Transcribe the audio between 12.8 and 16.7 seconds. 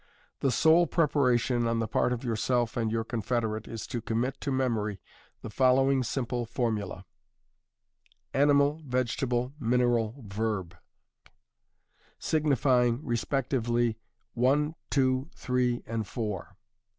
respectively one, two, three and four.